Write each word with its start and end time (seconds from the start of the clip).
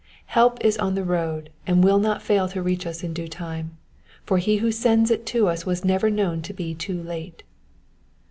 Help 0.25 0.57
is 0.65 0.79
on 0.79 0.95
the 0.95 1.03
road, 1.03 1.51
and 1.67 1.83
will 1.83 1.99
not 1.99 2.23
fail 2.23 2.49
to 2.49 2.63
reach 2.63 2.87
us 2.87 3.03
in 3.03 3.13
due 3.13 3.27
time, 3.27 3.77
for 4.25 4.39
he 4.39 4.57
who 4.57 4.71
sends 4.71 5.11
it 5.11 5.27
to 5.27 5.47
us 5.47 5.63
was 5.63 5.85
never 5.85 6.09
known 6.09 6.41
to 6.41 6.53
be 6.55 6.73
too 6.73 7.03
late. 7.03 7.43